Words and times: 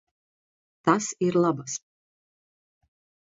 Tas 0.87 1.09
ir 1.27 1.37
labas. 1.45 1.75